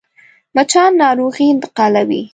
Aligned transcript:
مچان 0.55 0.91
ناروغي 1.01 1.45
انتقالوي 1.51 2.21